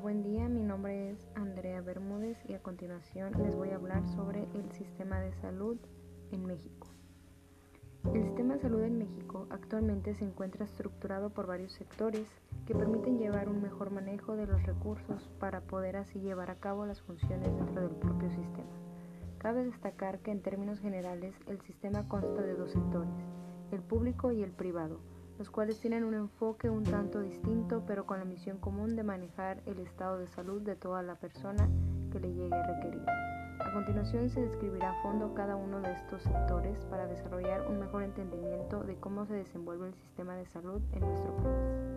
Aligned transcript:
Buen 0.00 0.22
día. 0.22 0.48
Mi 0.48 0.62
nombre 0.62 1.10
es 1.10 1.28
Andrea 1.34 1.80
Bermúdez 1.80 2.38
y 2.48 2.54
a 2.54 2.62
continuación 2.62 3.32
les 3.42 3.56
voy 3.56 3.70
a 3.70 3.74
hablar 3.74 4.06
sobre 4.06 4.44
el 4.54 4.70
sistema 4.70 5.18
de 5.18 5.32
salud 5.40 5.76
en 6.30 6.46
México. 6.46 6.86
El 8.14 8.22
sistema 8.22 8.54
de 8.54 8.60
salud 8.60 8.82
en 8.82 8.96
México 8.96 9.48
actualmente 9.50 10.14
se 10.14 10.24
encuentra 10.24 10.66
estructurado 10.66 11.30
por 11.30 11.48
varios 11.48 11.72
sectores 11.72 12.28
que 12.64 12.76
permiten 12.76 13.18
llevar 13.18 13.48
un 13.48 13.60
mejor 13.60 13.90
manejo 13.90 14.36
de 14.36 14.46
los 14.46 14.62
recursos 14.62 15.28
para 15.40 15.62
poder 15.62 15.96
así 15.96 16.20
llevar 16.20 16.52
a 16.52 16.60
cabo 16.60 16.86
las 16.86 17.02
funciones 17.02 17.52
dentro 17.56 17.82
del 17.82 17.96
propio 17.96 18.30
sistema. 18.30 18.70
Cabe 19.38 19.64
destacar 19.64 20.20
que 20.20 20.30
en 20.30 20.42
términos 20.42 20.78
generales 20.78 21.34
el 21.48 21.60
sistema 21.62 22.06
consta 22.08 22.42
de 22.42 22.54
dos 22.54 22.70
sectores, 22.70 23.10
el 23.72 23.80
público 23.80 24.30
y 24.30 24.44
el 24.44 24.52
privado, 24.52 25.00
los 25.38 25.50
cuales 25.50 25.78
tienen 25.80 26.04
un 26.04 26.14
enfoque 26.14 26.68
un 26.68 26.84
tanto 26.84 27.20
distinto, 27.20 27.84
pero 27.86 28.06
con 28.06 28.18
la 28.18 28.24
misión 28.24 28.58
común 28.58 28.96
de 28.96 29.04
manejar 29.04 29.62
el 29.66 29.78
estado 29.78 30.18
de 30.18 30.26
salud 30.26 30.60
de 30.62 30.74
toda 30.74 31.02
la 31.02 31.14
persona 31.14 31.68
que 32.10 32.18
le 32.18 32.32
llegue 32.32 32.54
a 32.54 32.66
requerir. 32.66 33.04
A 33.60 33.72
continuación 33.72 34.28
se 34.30 34.40
describirá 34.40 34.90
a 34.90 35.02
fondo 35.02 35.34
cada 35.34 35.56
uno 35.56 35.80
de 35.80 35.92
estos 35.92 36.22
sectores 36.22 36.78
para 36.86 37.06
desarrollar 37.06 37.66
un 37.68 37.78
mejor 37.78 38.02
entendimiento 38.02 38.82
de 38.82 38.96
cómo 38.96 39.26
se 39.26 39.34
desenvuelve 39.34 39.88
el 39.88 39.94
sistema 39.94 40.34
de 40.36 40.46
salud 40.46 40.80
en 40.92 41.00
nuestro 41.00 41.36
país. 41.36 41.87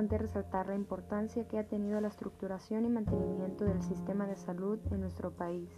Importante 0.00 0.32
resaltar 0.32 0.66
la 0.68 0.76
importancia 0.76 1.46
que 1.46 1.58
ha 1.58 1.68
tenido 1.68 2.00
la 2.00 2.08
estructuración 2.08 2.86
y 2.86 2.88
mantenimiento 2.88 3.66
del 3.66 3.82
sistema 3.82 4.26
de 4.26 4.34
salud 4.34 4.78
en 4.90 5.00
nuestro 5.00 5.30
país, 5.30 5.68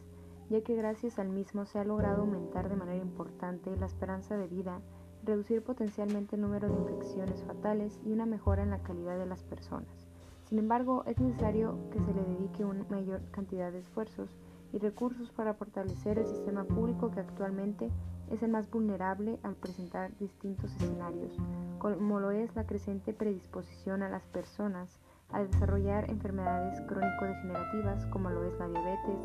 ya 0.48 0.60
que 0.60 0.76
gracias 0.76 1.18
al 1.18 1.28
mismo 1.28 1.66
se 1.66 1.80
ha 1.80 1.84
logrado 1.84 2.22
aumentar 2.22 2.68
de 2.68 2.76
manera 2.76 3.02
importante 3.02 3.76
la 3.76 3.86
esperanza 3.86 4.36
de 4.36 4.46
vida, 4.46 4.80
reducir 5.24 5.64
potencialmente 5.64 6.36
el 6.36 6.42
número 6.42 6.68
de 6.68 6.74
infecciones 6.76 7.42
fatales 7.42 7.98
y 8.04 8.12
una 8.12 8.24
mejora 8.24 8.62
en 8.62 8.70
la 8.70 8.84
calidad 8.84 9.18
de 9.18 9.26
las 9.26 9.42
personas. 9.42 10.08
Sin 10.44 10.60
embargo, 10.60 11.02
es 11.06 11.18
necesario 11.18 11.76
que 11.90 11.98
se 11.98 12.14
le 12.14 12.22
dedique 12.22 12.64
una 12.64 12.84
mayor 12.90 13.22
cantidad 13.32 13.72
de 13.72 13.80
esfuerzos 13.80 14.30
y 14.72 14.78
recursos 14.78 15.32
para 15.32 15.54
fortalecer 15.54 16.20
el 16.20 16.26
sistema 16.26 16.62
público 16.62 17.10
que 17.10 17.18
actualmente 17.18 17.90
es 18.32 18.42
el 18.42 18.50
más 18.50 18.70
vulnerable 18.70 19.38
al 19.42 19.54
presentar 19.56 20.16
distintos 20.16 20.72
escenarios, 20.76 21.36
como 21.78 22.18
lo 22.18 22.30
es 22.30 22.54
la 22.56 22.66
creciente 22.66 23.12
predisposición 23.12 24.02
a 24.02 24.08
las 24.08 24.26
personas 24.28 24.98
a 25.30 25.42
desarrollar 25.42 26.10
enfermedades 26.10 26.80
crónico-degenerativas 26.88 28.06
como 28.06 28.30
lo 28.30 28.44
es 28.44 28.58
la 28.58 28.68
diabetes, 28.68 29.20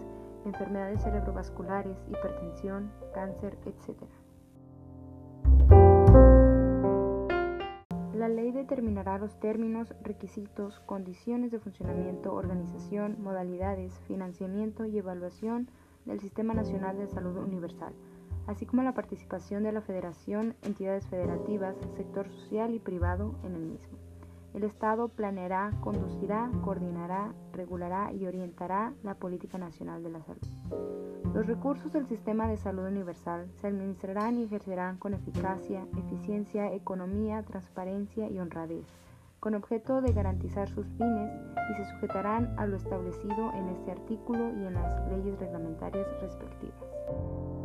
enfermedades 0.45 1.02
cerebrovasculares, 1.03 1.97
hipertensión, 2.09 2.91
cáncer, 3.13 3.58
etc. 3.66 3.95
La 8.13 8.28
ley 8.28 8.52
determinará 8.52 9.17
los 9.19 9.39
términos, 9.39 9.94
requisitos, 10.03 10.81
condiciones 10.81 11.52
de 11.52 11.59
funcionamiento, 11.59 12.33
organización, 12.33 13.22
modalidades, 13.22 13.94
financiamiento 14.08 14.85
y 14.85 14.97
evaluación 14.97 15.69
del 16.05 16.19
Sistema 16.19 16.53
Nacional 16.53 16.97
de 16.97 17.08
Salud 17.08 17.38
Universal 17.38 17.94
así 18.48 18.66
como 18.66 18.81
la 18.81 18.94
participación 18.94 19.64
de 19.64 19.72
la 19.72 19.81
Federación, 19.81 20.56
entidades 20.64 21.06
federativas, 21.08 21.76
sector 21.95 22.28
social 22.30 22.73
y 22.73 22.80
privado 22.80 23.36
en 23.44 23.56
el 23.56 23.62
mismo. 23.62 23.98
El 24.53 24.64
Estado 24.64 25.09
planeará, 25.09 25.72
conducirá, 25.81 26.50
coordinará, 26.64 27.34
regulará 27.53 28.12
y 28.12 28.25
orientará 28.25 28.94
la 29.03 29.14
política 29.14 29.58
nacional 29.58 30.02
de 30.02 30.09
la 30.09 30.23
salud. 30.23 30.42
Los 31.34 31.45
recursos 31.45 31.94
del 31.94 32.08
sistema 32.08 32.48
de 32.48 32.58
salud 32.58 32.88
universal 32.88 33.52
se 33.62 33.68
administrarán 33.68 34.38
y 34.40 34.45
ejercerán 34.45 34.97
con 34.97 35.14
eficacia, 35.14 35.85
eficiencia, 35.97 36.74
economía, 36.74 37.44
transparencia 37.44 38.29
y 38.29 38.40
honradez, 38.40 38.88
con 39.40 39.53
objeto 39.53 40.02
de 40.02 40.14
garantizar 40.14 40.68
sus 40.69 40.88
fines 40.97 41.31
y 41.69 41.75
se 41.75 41.85
sujetarán 41.91 42.56
a 42.58 42.66
lo 42.66 42.78
establecido 42.78 43.53
en 43.53 43.69
este 43.69 43.91
artículo 43.91 44.50
y 44.58 44.66
en 44.66 44.74
las 44.74 45.08
leyes 45.12 45.38
reglamentarias 45.38 46.08
respectivas. 46.22 47.56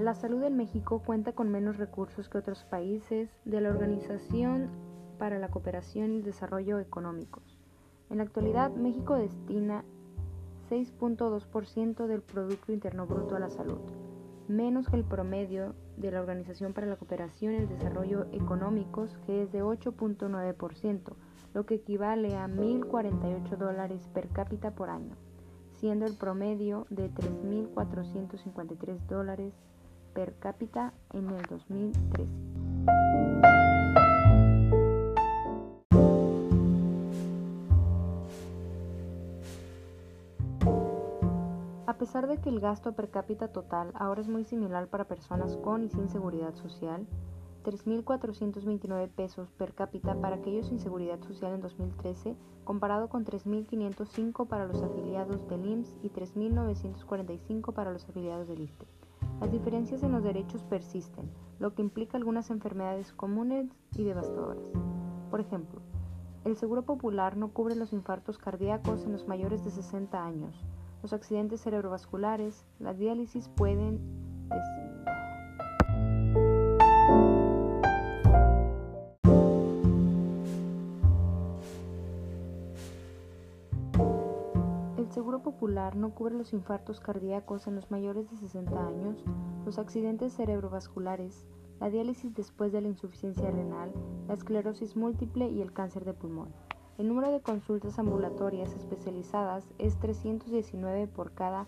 La 0.00 0.14
salud 0.14 0.42
en 0.44 0.56
México 0.56 1.02
cuenta 1.04 1.34
con 1.34 1.50
menos 1.50 1.76
recursos 1.76 2.30
que 2.30 2.38
otros 2.38 2.64
países 2.64 3.28
de 3.44 3.60
la 3.60 3.68
Organización 3.68 4.70
para 5.18 5.38
la 5.38 5.50
Cooperación 5.50 6.12
y 6.12 6.16
el 6.16 6.22
Desarrollo 6.22 6.78
Económicos. 6.78 7.58
En 8.08 8.16
la 8.16 8.22
actualidad, 8.22 8.70
México 8.70 9.16
destina 9.16 9.84
6.2% 10.70 12.06
del 12.06 12.22
Producto 12.22 12.72
Interno 12.72 13.06
Bruto 13.06 13.36
a 13.36 13.40
la 13.40 13.50
salud, 13.50 13.80
menos 14.48 14.88
que 14.88 14.96
el 14.96 15.04
promedio 15.04 15.74
de 15.98 16.10
la 16.10 16.20
Organización 16.20 16.72
para 16.72 16.86
la 16.86 16.96
Cooperación 16.96 17.52
y 17.52 17.56
el 17.56 17.68
Desarrollo 17.68 18.24
Económicos, 18.32 19.18
que 19.26 19.42
es 19.42 19.52
de 19.52 19.62
8.9%, 19.62 21.12
lo 21.52 21.66
que 21.66 21.74
equivale 21.74 22.38
a 22.38 22.48
1.048 22.48 23.54
dólares 23.58 24.08
per 24.14 24.28
cápita 24.28 24.70
por 24.70 24.88
año, 24.88 25.14
siendo 25.72 26.06
el 26.06 26.16
promedio 26.16 26.86
de 26.88 27.10
3.453 27.10 28.98
dólares 29.06 29.52
per 30.12 30.34
cápita 30.38 30.92
en 31.12 31.30
el 31.30 31.42
2013. 31.46 32.50
A 41.86 41.94
pesar 41.94 42.28
de 42.28 42.38
que 42.38 42.48
el 42.48 42.60
gasto 42.60 42.92
per 42.92 43.10
cápita 43.10 43.48
total 43.48 43.92
ahora 43.94 44.20
es 44.20 44.28
muy 44.28 44.44
similar 44.44 44.88
para 44.88 45.04
personas 45.04 45.56
con 45.58 45.84
y 45.84 45.90
sin 45.90 46.08
seguridad 46.08 46.54
social, 46.54 47.06
3.429 47.64 49.10
pesos 49.10 49.50
per 49.52 49.74
cápita 49.74 50.14
para 50.14 50.36
aquellos 50.36 50.68
sin 50.68 50.80
seguridad 50.80 51.20
social 51.22 51.54
en 51.54 51.60
2013, 51.60 52.36
comparado 52.64 53.08
con 53.08 53.24
3.505 53.24 54.48
para 54.48 54.66
los 54.66 54.82
afiliados 54.82 55.46
del 55.48 55.66
IMSS 55.66 55.96
y 56.02 56.08
3.945 56.08 57.74
para 57.74 57.92
los 57.92 58.08
afiliados 58.08 58.48
del 58.48 58.62
ISTE. 58.62 58.86
Las 59.40 59.50
diferencias 59.50 60.02
en 60.02 60.12
los 60.12 60.22
derechos 60.22 60.62
persisten, 60.64 61.30
lo 61.58 61.74
que 61.74 61.80
implica 61.80 62.18
algunas 62.18 62.50
enfermedades 62.50 63.12
comunes 63.12 63.68
y 63.96 64.04
devastadoras. 64.04 64.62
Por 65.30 65.40
ejemplo, 65.40 65.80
el 66.44 66.56
Seguro 66.56 66.82
Popular 66.82 67.36
no 67.36 67.48
cubre 67.48 67.74
los 67.74 67.92
infartos 67.92 68.38
cardíacos 68.38 69.04
en 69.04 69.12
los 69.12 69.26
mayores 69.26 69.64
de 69.64 69.70
60 69.70 70.22
años, 70.22 70.54
los 71.02 71.14
accidentes 71.14 71.62
cerebrovasculares, 71.62 72.66
la 72.78 72.92
diálisis 72.92 73.48
pueden 73.48 74.00
Seguro 85.20 85.42
Popular 85.42 85.96
no 85.96 86.14
cubre 86.14 86.34
los 86.34 86.54
infartos 86.54 86.98
cardíacos 86.98 87.66
en 87.66 87.74
los 87.74 87.90
mayores 87.90 88.30
de 88.30 88.38
60 88.38 88.86
años, 88.86 89.22
los 89.66 89.78
accidentes 89.78 90.32
cerebrovasculares, 90.32 91.46
la 91.78 91.90
diálisis 91.90 92.34
después 92.34 92.72
de 92.72 92.80
la 92.80 92.88
insuficiencia 92.88 93.50
renal, 93.50 93.92
la 94.28 94.32
esclerosis 94.32 94.96
múltiple 94.96 95.50
y 95.50 95.60
el 95.60 95.74
cáncer 95.74 96.06
de 96.06 96.14
pulmón. 96.14 96.48
El 96.96 97.08
número 97.08 97.30
de 97.30 97.42
consultas 97.42 97.98
ambulatorias 97.98 98.72
especializadas 98.72 99.62
es 99.76 99.98
319 99.98 101.06
por 101.08 101.34
cada 101.34 101.66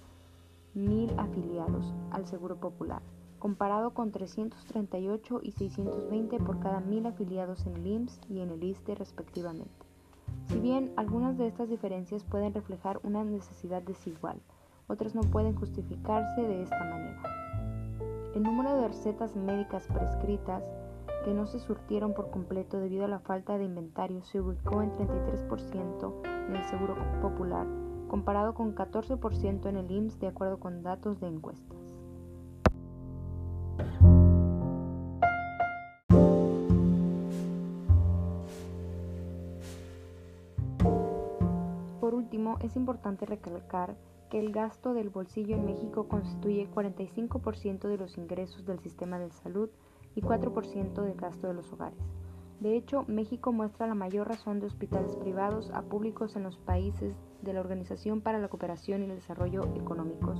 mil 0.72 1.12
afiliados 1.18 1.92
al 2.10 2.24
Seguro 2.24 2.56
Popular, 2.56 3.02
comparado 3.38 3.92
con 3.92 4.12
338 4.12 5.40
y 5.42 5.52
620 5.52 6.38
por 6.38 6.58
cada 6.58 6.80
mil 6.80 7.04
afiliados 7.04 7.66
en 7.66 7.76
el 7.76 7.86
IMSS 7.86 8.18
y 8.30 8.40
en 8.40 8.48
el 8.48 8.64
ISTE 8.64 8.94
respectivamente. 8.94 9.91
Si 10.48 10.58
bien 10.58 10.92
algunas 10.96 11.38
de 11.38 11.46
estas 11.46 11.68
diferencias 11.68 12.24
pueden 12.24 12.54
reflejar 12.54 13.00
una 13.02 13.24
necesidad 13.24 13.82
desigual, 13.82 14.40
otras 14.86 15.14
no 15.14 15.22
pueden 15.22 15.54
justificarse 15.54 16.42
de 16.42 16.62
esta 16.62 16.78
manera. 16.78 17.22
El 18.34 18.42
número 18.42 18.80
de 18.80 18.88
recetas 18.88 19.36
médicas 19.36 19.86
prescritas 19.88 20.64
que 21.24 21.34
no 21.34 21.46
se 21.46 21.58
surtieron 21.58 22.14
por 22.14 22.30
completo 22.30 22.78
debido 22.78 23.04
a 23.04 23.08
la 23.08 23.20
falta 23.20 23.56
de 23.56 23.64
inventario 23.64 24.22
se 24.22 24.40
ubicó 24.40 24.82
en 24.82 24.90
33% 24.92 26.12
en 26.48 26.56
el 26.56 26.64
Seguro 26.64 26.96
Popular, 27.20 27.66
comparado 28.08 28.54
con 28.54 28.74
14% 28.74 29.68
en 29.68 29.76
el 29.76 29.90
IMSS 29.90 30.18
de 30.20 30.26
acuerdo 30.28 30.58
con 30.58 30.82
datos 30.82 31.20
de 31.20 31.28
encuestas. 42.12 42.24
último, 42.24 42.58
es 42.62 42.76
importante 42.76 43.26
recalcar 43.26 43.96
que 44.30 44.38
el 44.38 44.52
gasto 44.52 44.94
del 44.94 45.10
bolsillo 45.10 45.56
en 45.56 45.66
México 45.66 46.08
constituye 46.08 46.68
45% 46.70 47.88
de 47.88 47.98
los 47.98 48.16
ingresos 48.16 48.64
del 48.64 48.80
sistema 48.80 49.18
de 49.18 49.30
salud 49.30 49.68
y 50.14 50.22
4% 50.22 51.02
del 51.02 51.14
gasto 51.14 51.48
de 51.48 51.54
los 51.54 51.72
hogares. 51.72 51.98
De 52.60 52.76
hecho, 52.76 53.04
México 53.08 53.52
muestra 53.52 53.86
la 53.86 53.94
mayor 53.94 54.28
razón 54.28 54.60
de 54.60 54.66
hospitales 54.66 55.16
privados 55.16 55.70
a 55.74 55.82
públicos 55.82 56.36
en 56.36 56.44
los 56.44 56.58
países 56.58 57.14
de 57.42 57.52
la 57.52 57.60
Organización 57.60 58.20
para 58.20 58.38
la 58.38 58.48
Cooperación 58.48 59.02
y 59.02 59.06
el 59.06 59.16
Desarrollo 59.16 59.64
Económicos, 59.74 60.38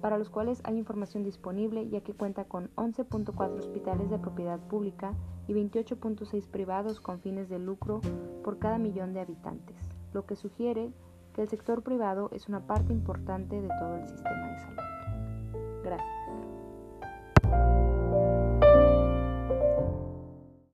para 0.00 0.18
los 0.18 0.28
cuales 0.28 0.60
hay 0.64 0.76
información 0.76 1.22
disponible 1.22 1.88
ya 1.88 2.00
que 2.00 2.14
cuenta 2.14 2.44
con 2.44 2.70
11.4 2.74 3.58
hospitales 3.58 4.10
de 4.10 4.18
propiedad 4.18 4.58
pública 4.58 5.14
y 5.46 5.54
28.6 5.54 6.48
privados 6.48 7.00
con 7.00 7.20
fines 7.20 7.48
de 7.48 7.60
lucro 7.60 8.00
por 8.42 8.58
cada 8.58 8.78
millón 8.78 9.14
de 9.14 9.20
habitantes, 9.20 9.91
lo 10.12 10.26
que 10.26 10.36
sugiere 10.36 10.92
que 11.34 11.42
el 11.42 11.48
sector 11.48 11.82
privado 11.82 12.30
es 12.32 12.48
una 12.48 12.66
parte 12.66 12.92
importante 12.92 13.60
de 13.60 13.68
todo 13.68 13.96
el 13.96 14.08
sistema 14.08 14.48
de 14.48 14.58
salud. 14.58 15.82
Gracias. 15.82 16.21